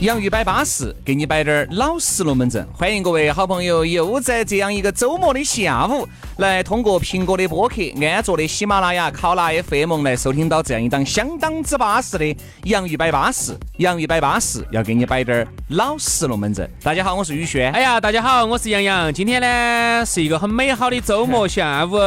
[0.00, 2.66] 洋芋摆巴适，给你摆点儿老实龙门阵。
[2.72, 6.08] 欢迎各位好朋友，又在这样一个周末的下午，
[6.40, 13.54] 来通过苹果的播客、安卓的喜马拉雅、考拉 FM 来收听到这样一档相当之巴适的洋芋摆巴适。
[13.76, 16.68] 洋芋摆巴适，要给你摆点儿老实龙门阵。
[16.82, 17.70] 大家好，我是宇轩。
[17.72, 19.12] 哎呀，大家好，我是杨洋。
[19.12, 21.98] 今天呢是一个很美好的周末下午，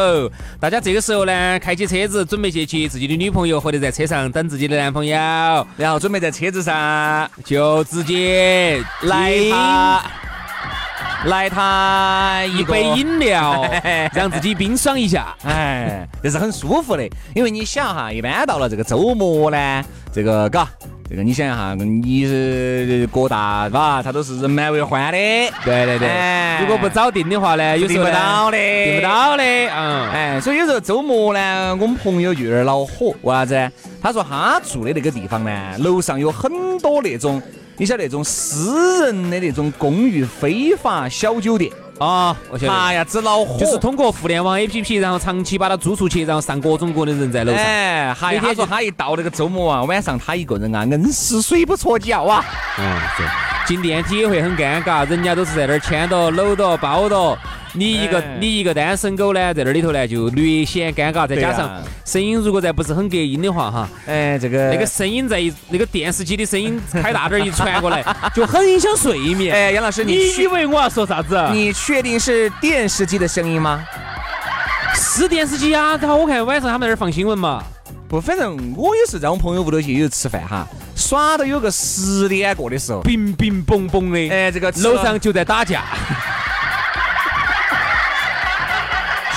[0.60, 5.16] 大家这个时候呢开起车子，准备去接自己的女朋友，或者在车上等自己的男朋友，
[5.78, 7.84] 然后准备在车子上就。
[7.84, 10.02] 直接来他，
[11.30, 13.66] 来他一杯饮料，
[14.14, 17.08] 让自己冰爽一下，哎，这是很舒服的。
[17.34, 20.68] 因为你想哈，一般到了这个周末呢，这个嘎，
[21.10, 25.18] 这个你想哈，你是各大吧，它都是人满为患的。
[25.64, 29.44] 对对对，如果不早定的话呢，有时候订不到的，订不到的。
[29.44, 33.72] 嗯，哎，所以有时候周末呢，我们朋友就有点恼火，为啥子？
[34.02, 37.42] 他说他住的那个地方呢，楼上有很多那种。
[37.78, 42.36] 你晓得那种私人的那种公寓非法小酒店啊？
[42.50, 42.74] 我晓得。
[42.74, 43.58] 哎呀，只恼火！
[43.60, 47.64] 就是通过互联网 APP，然后长期把它租出去，然后上各种各的人在楼上。
[47.64, 52.46] 哎，还他说他一到那个周末啊，晚上他一个人啊，硬是睡不着觉啊。
[52.78, 53.26] 嗯，对。
[53.66, 57.38] 进电梯也会很尴尬，人家都是在那儿牵着、搂着、抱着。
[57.76, 61.28] 你一个你一个单身狗呢，在那里头呢，就略显尴尬。
[61.28, 68.04] 再加上声音如果再不是很隔音的话，哈，哎，这个那个声音在一那个电视机的声音开大点一传过来，
[68.36, 69.56] 就很影响睡眠。
[69.56, 71.42] 哎，杨老师，你以为我要说啥子？
[71.52, 73.84] 你确定是电视机的声音吗？
[74.96, 75.98] 是电视机啊！
[75.98, 77.64] 然后我看晚上他们在那儿放新闻嘛。
[78.08, 85.84] 不，反正我也是在我朋友屋头去有吃饭哈，耍到有个十点过的时候，冰冰嘣嘣的，哎，这个楼上就在打架。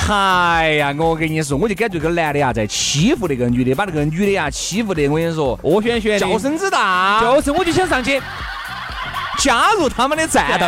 [0.08, 8.22] 哎呀，我跟你说，我就感觉这个男的呀在欺负那个女的，把那个女的呀欺负的，我跟你说，恶旋旋，叫声之大，就是我就想上去。
[9.38, 10.66] 加入他们的战斗，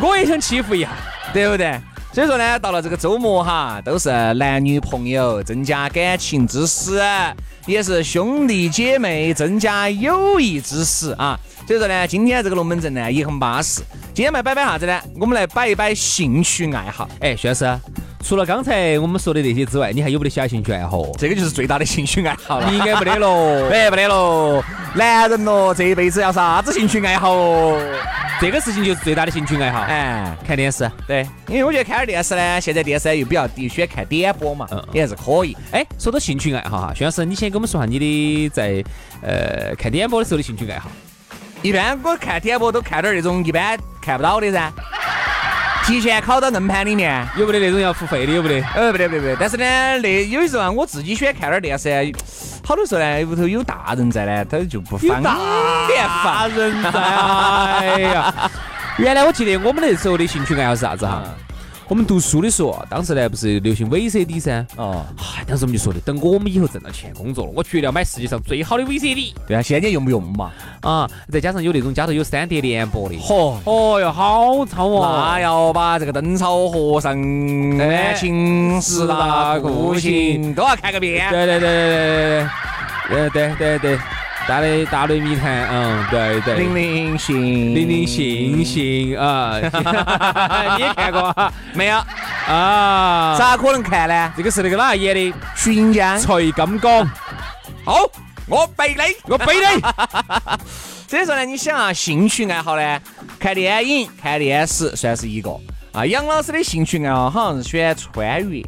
[0.06, 0.88] 我也想欺负一下，
[1.32, 1.80] 对不对？
[2.14, 7.02] 所以说呢，到了这个周末哈，都是男女朋友增加感情之时，
[7.66, 11.36] 也是兄弟姐妹增加友谊之时啊。
[11.66, 13.82] 所以说呢，今天这个龙门阵呢也很巴适。
[14.14, 14.96] 今天来摆摆啥子呢？
[15.18, 17.08] 我们来摆一摆兴趣爱好。
[17.18, 17.68] 哎，徐老师，
[18.22, 21.02] 除了刚才我们说的那些之外，你还有没得其他兴趣爱好？
[21.18, 22.70] 这个就是最大的兴趣爱好了。
[22.70, 24.62] 你应该没得喽，哎， 没得喽。
[24.94, 27.34] 男人喽，这一辈子要啥子兴趣爱好？
[28.44, 29.80] 这个事情就是最大的兴趣爱好。
[29.80, 30.86] 哎，看电视。
[31.06, 35.56] 对，因为我觉得看点电视呢，现在电视又比较低，喜欢看点播嘛，也还是可以。
[35.72, 38.84] 哎，说到兴趣爱好哈，徐老师，你先给我们说下你的在
[39.22, 40.90] 呃看点播的时候的兴趣爱好。
[41.62, 44.70] 一般我看点播都看点那种一般看不到的噻，
[45.86, 48.32] 提前拷到硬盘里面，有没得那种要付费的？
[48.34, 48.66] 有没得？
[48.74, 49.34] 呃，不得不得。
[49.40, 49.64] 但是呢，
[50.02, 51.88] 那有的时候啊，我自己喜欢看点电视，
[52.66, 55.22] 好多时候呢，屋头有大人在呢，他就不方
[55.86, 56.90] 便大人在。
[56.90, 58.34] 哎呀，
[58.96, 61.22] 原来我记得我们那时候的兴趣爱好是啥子哈？
[61.86, 64.66] 我们读书的时候，当时呢不是流行 VCD 噻？
[64.76, 69.34] 哦，嗨，当时我们就说的，等我们以后挣到钱工作了，我绝对要买世界上最好的 VCD。
[69.46, 70.50] 对啊，现在用不用嘛？
[70.80, 75.24] 啊，再加上有那种家头有三碟联播的，嚯，哦哟，好超哦！
[75.30, 77.12] 那要把这个灯草和尚、
[77.78, 81.30] 爱情十大酷刑都要看个遍。
[81.30, 82.48] 对对对对
[83.08, 83.98] 对对，对，对对对。
[84.46, 89.56] 大雷大雷谜团，嗯，对对，零零星，零零星星啊，
[90.76, 91.34] 你也看过
[91.72, 91.96] 没有？
[92.46, 94.32] 啊，咋可能看呢？
[94.36, 95.34] 这个是那个哪演的？
[95.56, 97.06] 徐锦江、崔金刚。
[97.86, 98.06] 好，
[98.46, 99.02] 我背你，
[99.32, 99.82] 我背你。
[101.08, 103.00] 所以说呢，你想啊，兴趣爱好呢，
[103.38, 105.58] 看电影、看电视算是一个
[105.92, 106.04] 啊。
[106.04, 108.62] 杨老师的兴趣爱好好像是喜欢穿越，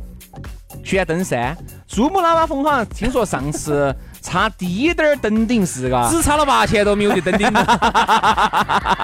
[0.83, 1.55] 喜欢登山。
[1.87, 3.95] 珠穆朗玛峰好像听说上次。
[4.27, 7.65] 差低点儿登顶是嘎，只差了八千多米我就登顶了，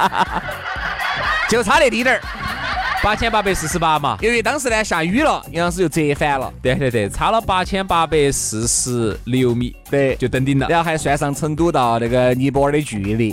[1.48, 2.20] 就差那低点儿，
[3.04, 4.18] 八千八百四十八嘛。
[4.20, 6.52] 由于当时呢下雨了，杨老师就折返了。
[6.60, 10.66] 对对对，差了八千八百四十六米，对，就登顶了。
[10.68, 13.32] 然后还算上成都到那个尼泊尔的距离。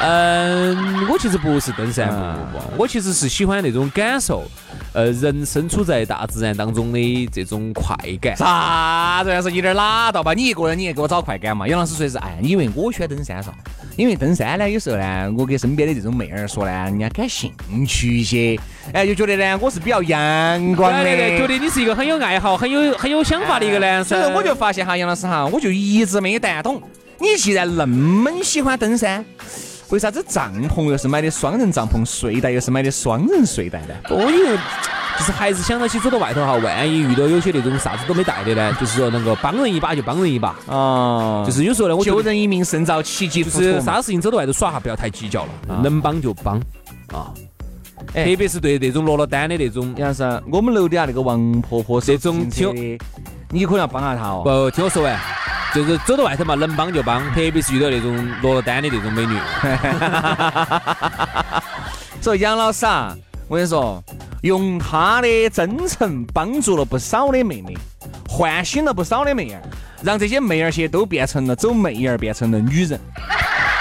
[0.00, 4.44] 嗯，我其实不是登山，不不不，我其实是喜欢那种感受。
[4.92, 8.36] 呃，人身处在大自然当中的这种快感。
[8.36, 9.30] 啥子？
[9.30, 10.32] 要是有点拉倒吧？
[10.32, 11.68] 你一个人，你也给我找快感嘛？
[11.68, 13.52] 杨老师说的是，哎，因为我喜欢登山噻，
[13.96, 17.52] 因为登山呢，有时候呢，我给身边的这种妹儿说呢，人家感兴
[17.86, 18.58] 趣一些，
[18.92, 20.18] 哎，就觉得呢，我是比较阳
[20.74, 24.20] 光的，对对对，觉得你是一个很有爱好、很有很有想法的一个男生。
[24.20, 26.82] 所以我就发现哈，杨老师哈，我就一直没谈懂，
[27.18, 29.24] 你既然那么喜欢登山。
[29.90, 33.94] 为啥子帐篷又是买的双人帐篷，睡袋又是买的双人睡袋呢？
[34.10, 34.56] 我因为
[35.18, 41.42] 就是还是想到起走到外头哈，万一遇到有些那种啥子都没带的呢，就是说能够帮人一把就帮人一把啊。
[41.46, 43.80] 就是有时候呢，我救人一命胜造七级浮屠。
[43.80, 46.58] 啥事情走到外头耍哈，不要太计较了，能帮就帮
[47.08, 47.32] 啊。
[48.12, 52.98] 特别是对那种落了单的那种，杨老师，我们楼底下那个王婆婆这种听，
[53.50, 54.42] 你可能要帮下她哦。
[54.44, 55.18] 不，听我说完。
[55.74, 59.38] 就是走到外头嘛，能帮就帮， 特别是遇到那种落了单的那种美女。
[62.20, 63.16] 所以杨老师啊，
[63.48, 64.02] 我跟你说，
[64.42, 67.76] 用他的真诚帮助了不少的妹妹，
[68.28, 69.62] 唤醒了不少的妹儿，
[70.02, 73.00] 让这些妹儿些都变成了走妹儿，变成了女人。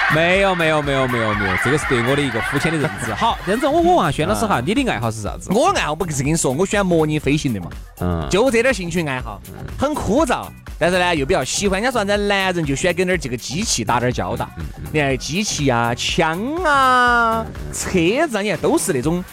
[0.16, 3.14] 没有没有没有没有没有，这个是对我的一个肤浅的认知。
[3.16, 5.52] 好，这样子我我问下轩老师哈，你的爱好是啥子？
[5.52, 7.70] 我爱好不是跟你说，我喜欢模拟飞行的嘛。
[8.00, 9.42] 嗯，就这点兴趣爱好，
[9.78, 10.48] 很枯燥。
[10.80, 11.82] 但是呢，又比较喜欢。
[11.82, 14.48] 人家说，咱男人就喜欢跟点这个机器打点交道。
[14.94, 17.44] 你看，机器啊、枪啊、
[17.74, 19.24] 车子啊，你看都是那种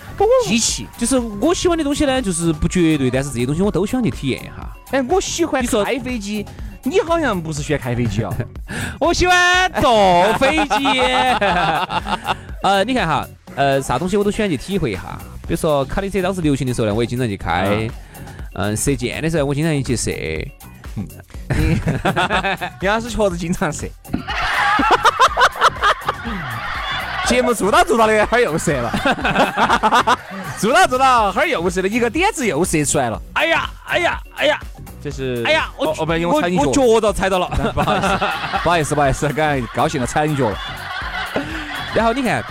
[0.47, 0.87] 机器。
[0.97, 4.53] 就是我喜欢的东西呢，就是不绝对，但是这些东西我都喜欢去体验一下。
[4.91, 6.47] 哎，我喜欢开飞机，
[6.85, 8.33] 你好像不是喜欢开飞机哦。
[9.01, 11.01] 我喜欢坐飞机。
[12.63, 13.27] 呃，你看哈，
[13.57, 15.19] 呃，啥东西我都喜欢去体会一下。
[15.47, 17.89] 比如说卡丁车当时流行的时候呢，我也经常去开。
[18.55, 20.11] 嗯，射箭的时候我经常去射。
[20.95, 21.77] 你，
[22.81, 23.89] 你要是确实经常射，
[27.27, 30.19] 节目做到做到的，哈儿又射了，
[30.57, 33.21] 做到做到，哈儿又射了，一个点子又射出来了。
[33.35, 34.61] 哎呀，哎呀，哎呀，
[35.05, 38.09] 这是，哎呀，我我不因为踩你脚，我脚都踩到了， 不好意思，
[38.63, 40.57] 不好意思，不好意思，刚才高兴的踩你脚了。
[41.95, 42.43] 然后你看，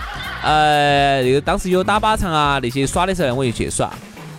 [0.44, 3.88] 呃，那个当时有打靶场啊那些耍的时候呢，我就去耍；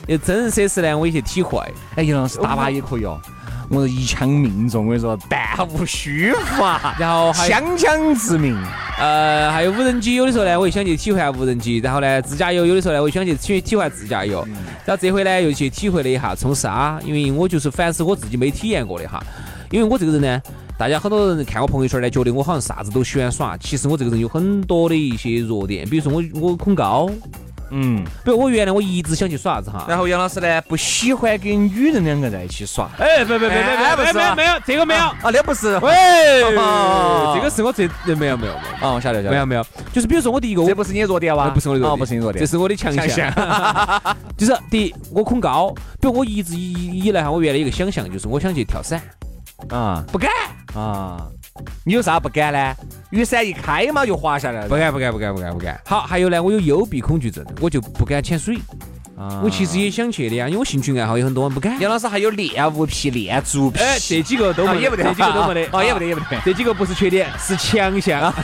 [0.08, 1.60] 有真人设施呢，我也去体会。
[1.96, 3.20] 哎，杨老师打靶也可以哦。
[3.68, 8.56] 我一枪命中，我跟你说，弹无虚发， 然后枪枪致命。
[8.98, 11.80] 呃，还有无人机，有的时候呢，我也想去体会下无人机。
[11.80, 14.42] 然后呢，自驾游，有的时候呢，我想去体体会下自驾游。
[14.86, 19.22] 然后这回呢，又去体会了一下冲沙，因为我就是凡是我自己没体验过的哈。
[19.70, 20.42] 因为我这个人呢，
[20.78, 23.58] 大家很多人看我朋友圈呢，觉得我好像啥子都喜欢耍。
[23.58, 27.10] 其实我这个人有很多的一些弱点，比如说我我恐高。
[27.72, 32.90] 嗯，比如我原来我一直想去耍啥子哈，然后杨老师呢不喜欢跟女人两个在一起耍。
[32.98, 35.02] 哎，不不不不不，没有没有这个没有。
[35.02, 35.78] 啊，那不是。
[35.80, 35.92] 喂，
[37.36, 38.54] 这个是我最没有没有没有。
[38.88, 39.32] 啊，我晓得晓得。
[39.32, 41.50] 没有没有，就是比如说我第一个，这不是你的弱点哇？
[41.50, 43.32] 不是我的弱点，不是你弱点， 这是我的强项。
[44.38, 49.02] 就是第一，我恐高，比如我一直以以来哈，我原来有个想象，就是我想去跳伞。
[49.70, 50.30] 啊，不敢。
[50.76, 51.28] 啊。
[51.84, 52.76] 你有啥不敢呢？
[53.12, 54.68] 雨伞一开嘛就滑下来了。
[54.68, 55.80] 不敢不敢不敢不敢不敢。
[55.86, 58.58] 好，还有呢，我有幽闭恐惧症，我就不敢潜水。
[59.18, 61.80] 啊，我其实也想去的呀，因为我兴趣爱好有很多，不敢。
[61.80, 66.38] 杨老师还有练物癖、练足癖，哎，这几个都没，也不得，这几个都没得，哦，也不得，也不得。
[66.44, 68.34] 这几个不是缺点，是强项。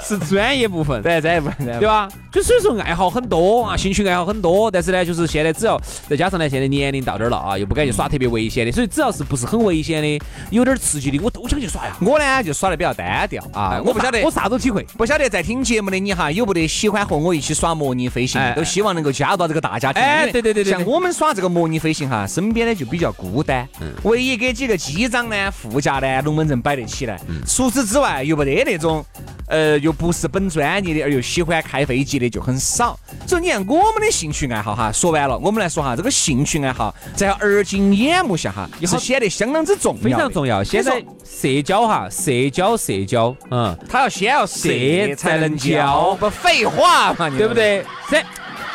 [0.00, 2.08] 是专业部分，对专业部分，对吧？
[2.36, 11.96] 就所以说爱好很多啊，兴趣爱好很多，但是呢，就是现在只要再加上呢，现在年龄到这儿了啊，又不敢去耍特别危险的，所以只要是不是很危险的，有点刺激的，我都想去耍呀。
[12.02, 20.02] 我呢就耍的比较单调啊，我不晓得我啥都体会，不晓得在听节目的你哈，有不得喜欢和我一起耍模拟飞行，都希望能够加入到这个大家庭。
[20.02, 23.66] 哎，对对对对，像我们耍这个模拟飞行哈，身边呢就比较孤单，
[24.02, 29.02] 唯一给几个机长呢、副驾呢龙门阵摆得起来，除此之外又不得那种。
[29.48, 32.98] 呃，又不是本专业的，而又喜欢开飞机的就很少。
[33.26, 40.62] 所以你看，我们的兴趣爱好哈，说完了，我们来说哈，这个兴趣爱好在而今眼目下哈，是显得相当之重要，非常重要。
[40.62, 44.68] 现在社交哈，社交社交，嗯，他要先要社
[45.16, 47.84] 才能交，不废话嘛，对不对？
[48.10, 48.22] 这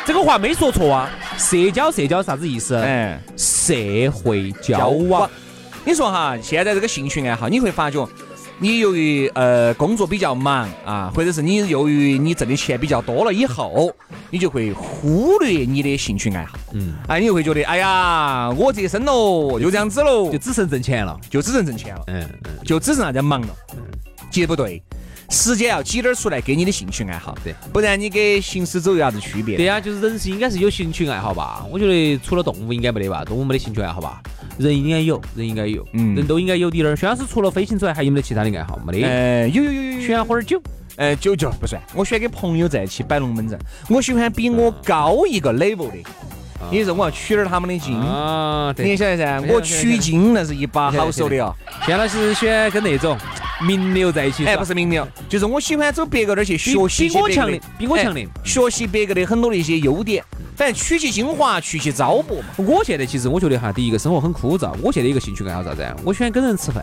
[0.04, 1.10] 这个话没说错啊。
[1.38, 2.76] 社交社交啥子意思？
[2.76, 3.74] 嗯，社
[4.12, 5.28] 会交往。
[5.84, 8.06] 你说哈，现在这个兴趣爱好，你会发觉。
[8.62, 13.92] 你由于呃工作比较忙啊，或者是你由于你挣的钱比较多了以后，
[14.30, 16.56] 你就会忽略你的兴趣爱好。
[16.72, 22.02] 嗯，哎，你就会觉得，哎呀，我这一生喽，就这样子喽，就只剩挣钱了，就只剩挣钱了。
[22.06, 23.48] 嗯嗯，就只剩啥子忙了。
[23.74, 23.82] 嗯，
[24.30, 24.80] 其实不对，
[25.28, 27.36] 时间要挤点儿出来给你的兴趣爱好。
[27.42, 29.56] 对，不然你跟行尸走肉有啥子区别？
[29.56, 31.66] 对呀，就是人是应该是有兴趣爱好吧？
[31.68, 33.24] 我觉得除了动物应该没得吧？
[33.24, 34.22] 动物没得兴趣爱好吧？
[34.58, 36.96] 人应该有，人应该有，嗯，人都应该有点儿。
[36.96, 38.78] 薛老师除了飞行之外，还有没得其他的爱好？
[38.86, 39.06] 没得。
[39.06, 40.60] 呃，有有有有，选会儿酒。
[40.96, 45.96] 呃，酒酒不算，我喜欢跟朋友在一起摆龙门阵，我喜欢比我高一个 level 的。
[46.70, 48.72] 你说我要取点他们的经啊？
[48.76, 49.42] 你晓得噻？
[49.48, 51.52] 我取经那是一把 好手的哦。
[51.86, 53.16] 现在是喜欢跟那种
[53.66, 60.22] 名流在一起，哎，不是名流，就是我喜欢走别个那儿去学习比我强的，比我强的，学习别个的很多的一些优点，
[60.62, 62.44] 反正取其精华，去其糟粕嘛。
[62.56, 65.84] 我现在其实我觉得哈，第一个生活很枯燥，我现在一个兴趣爱好啥子？
[66.04, 66.80] 我喜欢跟人吃饭。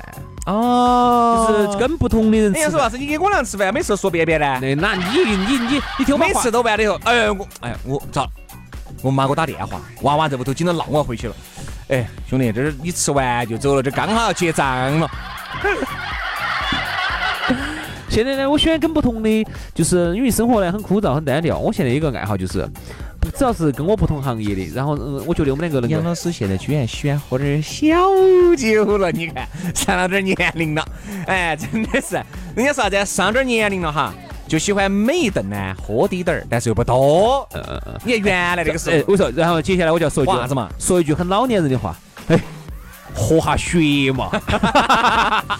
[0.47, 2.59] 哦，就是跟不同的人吃。
[2.59, 2.97] 你说啥子？
[2.97, 4.59] 你跟我俩吃饭，每次说便便呢？
[4.59, 8.27] 那那你你你你听我每次都完了以后，哎我哎我咋？
[9.01, 11.35] 我妈给我打电话，娃娃在屋头紧着闹我要回去了。
[11.87, 15.09] 哎，兄弟，这是你吃完就走了，这刚好要结账了。
[18.09, 21.57] 现在呢，我喜欢跟不同的，就是因为生活呢很枯燥很单调。
[21.57, 22.67] 我现在一个爱好就是，
[23.37, 25.89] 只要是跟我不同行业的，然后嗯，我觉得我们两个人。
[25.89, 27.85] 杨老师现在居然喜欢喝点小
[28.57, 30.85] 酒了，你看上了点年龄了，
[31.27, 32.15] 哎，真的是，
[32.55, 33.05] 人家说啥子？
[33.05, 34.13] 上点年龄了哈。
[34.47, 37.47] 就喜欢每一顿呢喝滴点儿，但是又不多。
[37.53, 37.93] 嗯嗯嗯。
[38.03, 40.67] 你看原来那个时候，我说，然后接下来我就要说一句啥子嘛？
[40.79, 41.95] 说一句很老年人的话，
[42.29, 42.39] 哎，
[43.19, 44.31] 活下血嘛，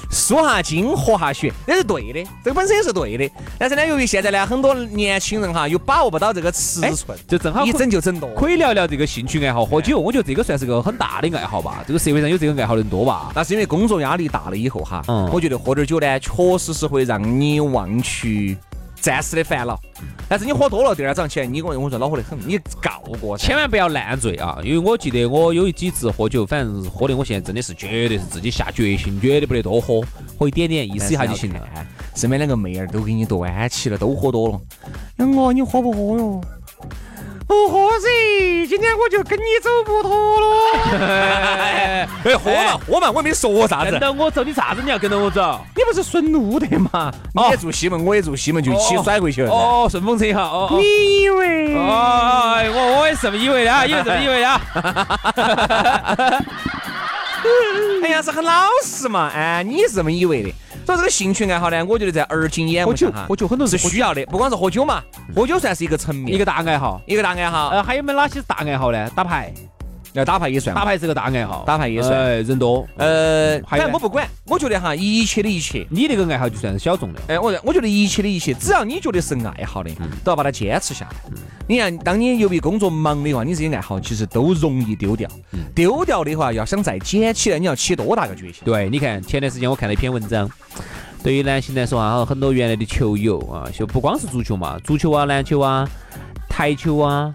[0.09, 3.29] 输下筋，活下血，那是对的，这个本身也是对的。
[3.57, 8.29] 但是呢，由于现在呢，很多年轻人哈，又把握不到这个尺寸，就正好一整就整多。
[8.33, 11.83] 可以聊聊这个兴趣爱好，喝酒，我觉得这个算是个很大的爱好吧。
[11.85, 13.31] 这个社会上有这个爱好的人多吧？
[13.35, 18.57] 那是因为工作压力大了以后哈，嗯，我觉得喝点酒呢，确实是会让你忘去。
[19.01, 19.79] 暂时的烦恼，
[20.27, 24.57] 但是你喝多了，第二天早上起来，你跟我说恼火得很，你告过，千万不要烂醉啊！
[24.63, 30.01] 因为我记得我有几次喝酒，反正喝的，我现在真的是绝对是自己下决心，绝对不得多喝，
[30.37, 31.67] 喝一点点，意思一下就行了。
[32.15, 34.59] 身边两个妹儿都给你端起了，都喝多了。
[35.17, 36.41] 杨哥，你喝不喝哟？
[37.49, 40.45] 不喝噻，今天我就跟你走不脱了。
[41.01, 43.89] 哎，喝嘛喝嘛，我没说啥子。
[43.89, 44.83] 跟到我走，你啥子？
[44.83, 45.59] 你要跟到我走？
[45.75, 47.11] 你不是顺路的嘛？
[47.33, 49.51] 你也住西门，我也住西门，就一起甩过去了。
[49.51, 50.43] 哦，顺风车哈。
[50.43, 51.73] 哦你以为？
[51.75, 54.61] 哦，我我也是这么以为的啊，以为这么以为的啊。
[58.03, 59.31] 哎呀，是很老实嘛。
[59.33, 60.53] 哎，你是这么以为的。
[60.89, 65.03] 所以这个兴趣爱好呢，我觉得在而今眼目下哈，喝酒很多是需要的，不光是喝酒嘛，
[65.35, 67.69] 喝酒算是一个层面，一个大爱好，一个大爱好。
[67.69, 69.07] 呃，还有没有哪些大爱好呢？
[69.15, 69.53] 打牌。
[70.13, 72.87] 要打牌也算，打牌是个大爱好，打牌也算，哎人多。
[72.97, 77.19] 呃，反正我不管，我觉得哈，一切的一切，你那个爱好就算是小众的。
[77.27, 79.91] 哎，我我觉得一切的一切，只要你觉得是爱好的，
[80.23, 81.15] 都要把它坚持下来。
[81.67, 85.29] 你看，当你由于工作忙的话，你这些爱好其实都容易丢掉。
[85.75, 88.63] 丢掉的话，要想再捡起来，你要起多大个决心？
[88.65, 90.49] 对，你看前段时间我看了一篇文章，
[91.21, 95.87] 对于男性来说啊，很多原来的球友啊，就不光是足球嘛，足球啊、篮球啊、
[96.49, 97.31] 台球啊。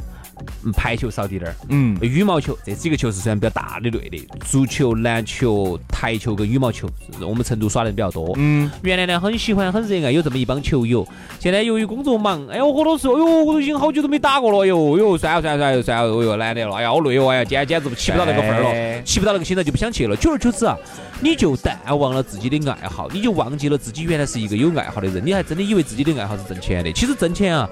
[0.64, 1.56] 嗯，排球少滴点儿。
[1.68, 6.88] 嗯，羽毛球这几个球是算比较大的类的，足球、篮球、台球跟羽毛球，
[7.20, 8.32] 我们成都耍的比较多。
[8.36, 11.06] 嗯，原来呢很喜欢很热爱有这么一帮球友，
[11.38, 20.16] 现在由于工作忙，哎呦我都说，哎呦我都已经好久都没打过了哟哟，算了算了算了算了，哎呦懒得了，哎呀好累哦，哎呀简简直起不到那个份儿了，起不到那个心了就不想去了。
[20.16, 20.76] 久而久之啊，
[21.20, 26.92] 你就淡忘了自己的爱好，你就忘记了自己原来是一个有爱好的人，你还真的以为自己的爱好是挣钱的。
[26.92, 27.68] 其实挣钱啊，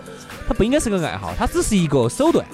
[0.48, 2.44] 它不应该是个爱好，它只是一个手段。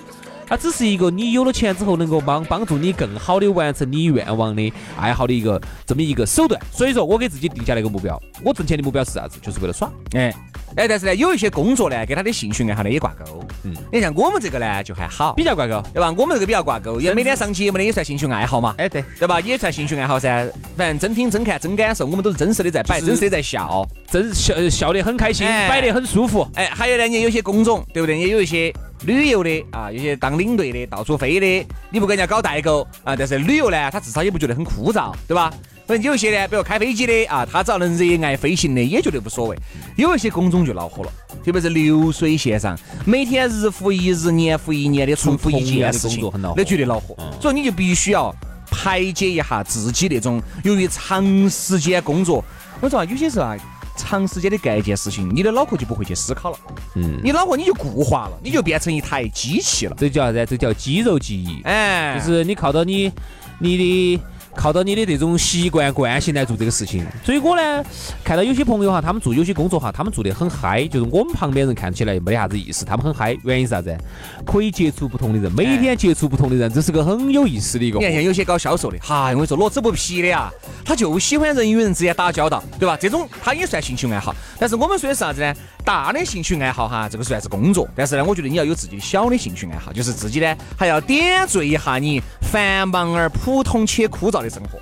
[0.48, 6.60] 它只是一个你有了钱之后能够帮帮助你更好的完成你愿望的爱好的一个这么一个手段。
[6.72, 9.38] 所以说我给自己定下了一个目标，我挣钱的目标是啥子？
[9.42, 9.90] 就是为了耍。
[10.14, 10.34] 哎
[10.76, 13.44] 哎，但是呢，有一些工作呢，跟他的兴趣爱好呢也挂钩。
[13.64, 16.14] 嗯，你像我们这个呢就还好，比较挂钩，对吧？
[16.16, 18.74] 我们这个比较挂钩，也每天上节目的也算兴趣爱好嘛。
[18.78, 19.40] 哎，对，对吧？
[19.40, 20.46] 也算兴趣爱好噻。
[20.76, 26.46] 反正真听真看真感受，我们都是真实的在摆，真实的在笑，真笑笑得很开心，摆得很舒服。
[26.54, 28.18] 哎，还有呢，你有些工种，对不对？
[28.18, 28.72] 也有一些。
[29.04, 33.14] 旅游的啊，有些当领队的，到处飞的，你不跟人家搞代购啊？
[33.16, 35.52] 但是旅游呢，他至少也不觉得很枯燥，对吧？
[35.86, 39.56] 反正有一些呢，比如开飞机的啊，他只要能热爱飞行的，也觉得无所谓。
[39.96, 41.12] 有一些工种就恼火了，
[41.44, 42.76] 特别是流水线上，
[43.06, 47.16] 每天日复一日、年复一年的重复一件事情，那绝对恼火。
[47.40, 48.34] 所以你就必须要
[48.70, 52.44] 排解一下自己那种由于长时间工作，
[52.80, 53.56] 我说啊，有些时候啊。
[53.98, 56.58] 长时间的干一件事情，你的脑壳就不会去思考了。
[56.94, 59.96] 嗯，你脑壳你就固化了，你就变成一台机器了。
[59.98, 60.46] 这叫啥子？
[60.46, 61.60] 这叫肌肉记忆。
[61.64, 63.12] 哎，就是你靠到你
[63.58, 64.22] 你的。
[64.58, 67.84] 靠到你的这种习惯惯性来做这个事情，所以我呢
[68.24, 73.96] 看到有些朋友哈，他们做有些工作哈，他们做的很嗨，就是我们旁边人看起来没得啥子意思，他们很嗨，原因是啥子？
[74.44, 78.00] 可以接触不同的人，每天接触不同的人，这是个很有意思的一个。
[78.00, 80.50] 你看像有些搞销售的，哈，我跟你说，乐此不疲的呀，
[80.84, 82.98] 他就喜欢人与人之间打交道，对吧？
[83.00, 84.34] 这种他也算兴趣爱好。
[84.58, 85.54] 但是我们说的是啥子呢？
[85.88, 87.88] 大的兴趣爱好哈，这个算是工作。
[87.96, 94.78] 但是呢，我觉得你要有自己小的兴趣爱好，就是自己呢还要点缀一下你繁忙而普通且枯燥的生活。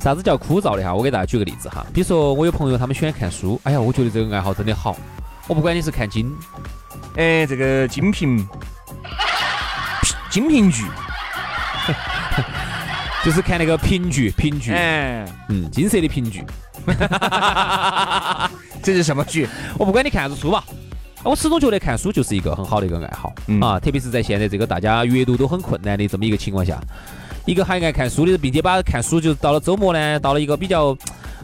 [0.00, 0.92] 啥子叫枯燥的哈？
[0.92, 4.96] 我给大家举个例子哈，比如说我有朋友他们喜欢看书，哎呀，我觉得这个爱好真的好。
[5.46, 6.36] 我不管你是看金，
[7.16, 8.44] 哎，这个金瓶，
[10.30, 10.84] 金瓶剧，
[13.24, 16.44] 就是看那个评剧，评剧，哎，嗯，金色的评剧，
[18.82, 19.48] 这是什么剧？
[19.78, 20.64] 我不管你看啥子书吧。
[21.22, 26.80] 我始终觉得看书就是一个很好的一个爱好啊，特别是在现在这个大家阅读都很困难的这么一个情况下，
[27.44, 30.96] 一个还爱看书的，并且把看书就到了周末呢，到了一个比较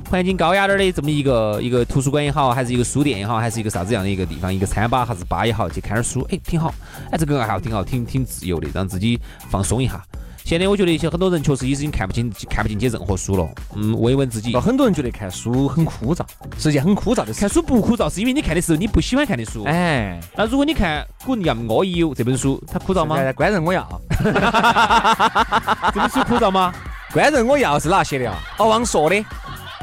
[0.08, 6.72] 环境高雅点的这么一个一个图书馆也好，还是一个书店也好，还是一个啥子样的一个地方，一个餐吧还是吧也好，去看点书，哎，挺好，
[7.10, 10.02] 哎，这个爱好挺好，挺挺自由的，让自己放松一下。
[10.46, 13.44] 现在我觉得一些很多人确实已经看不进看不进去任何书了。
[13.74, 14.54] 嗯，慰问自己。
[14.54, 16.24] 很多人觉得看书很枯燥，
[16.56, 17.40] 是件很枯燥的事。
[17.40, 19.64] 看书不枯燥，是因为你看的时候你不喜欢看的书。
[19.64, 23.16] 哎，那如果你看《古人我有》这本书，它枯燥吗？
[23.32, 23.84] 官人我要。
[25.92, 26.72] 这本书枯燥吗？
[27.12, 28.38] 官人我要是哪写的啊？
[28.58, 29.24] 哦，王朔的，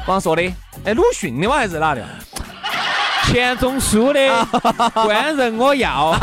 [0.06, 0.50] 王朔的。
[0.86, 1.56] 哎，鲁迅的吗？
[1.56, 2.02] 还是哪的？
[3.26, 4.20] 钱钟书的
[5.04, 6.14] 《官人我要》。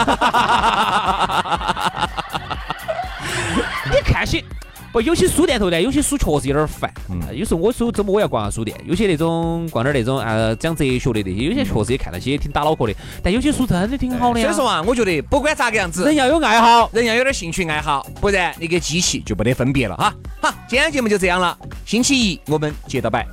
[3.92, 4.44] 你看些
[4.92, 5.00] 不？
[5.02, 6.92] 有些书店头呢，有些书确实有点烦。
[7.10, 12.94] 嗯，有时候我说周末我要逛下书店，有些那种逛点那种啊讲哲学的那些，有些确实也看那些挺打脑壳的。
[13.24, 20.14] 但有些书真的挺好的所以说啊，我觉得不管咋个样子，人要有爱好，人要有点兴趣爱好，不然你跟机器就没得分别了哈。
[20.42, 23.26] 好，今天节目就这样了，星期一我们接着摆，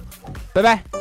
[0.52, 0.97] 拜拜。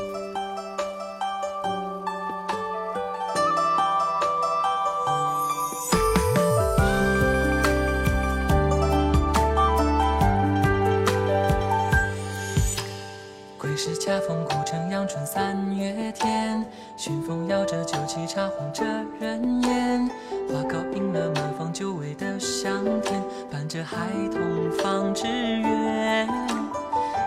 [23.77, 26.27] 着孩童放纸鸢。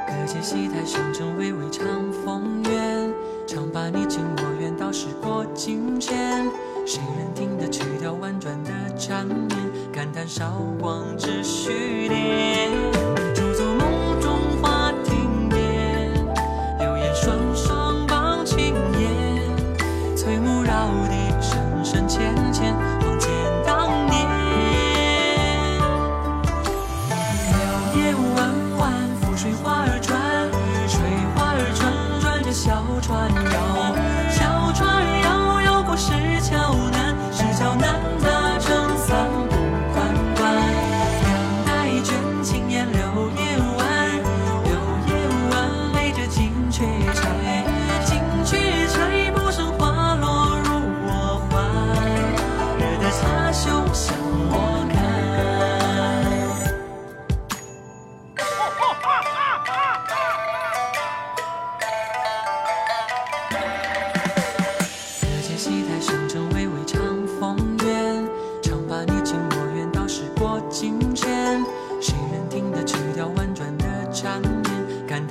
[0.05, 1.87] 隔街戏台，上正娓娓唱
[2.25, 3.09] 风月，
[3.47, 6.45] 唱罢你情我愿，到时过境迁。
[6.85, 9.49] 谁人听得曲调婉转的缠绵，
[9.93, 12.09] 感叹韶光只虚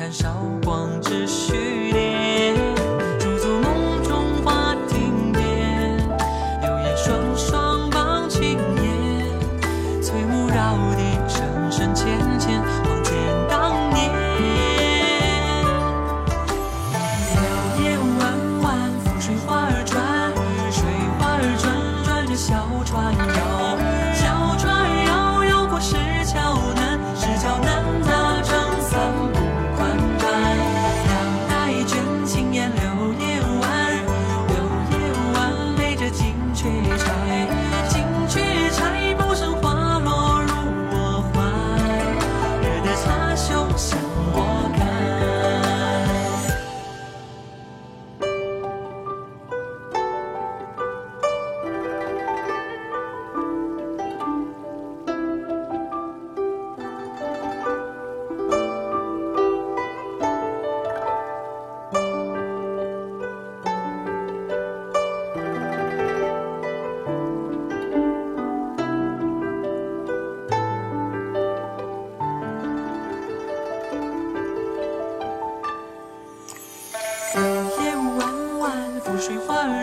[0.09, 0.58] 燃烧。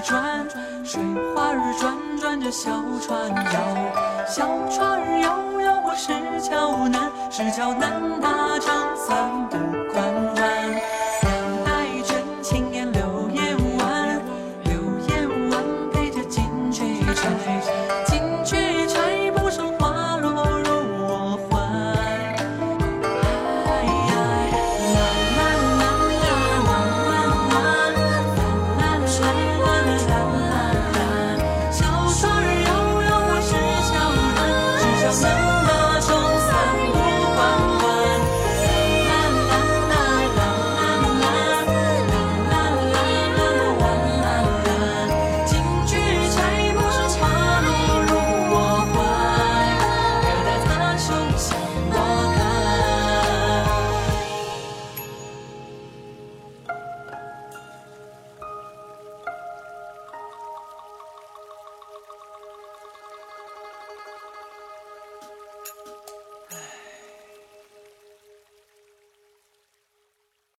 [0.06, 0.46] 转，
[0.84, 1.02] 水
[1.34, 9.85] 花儿转转着小船摇，小船儿摇摇过石桥南，石桥南那长三步。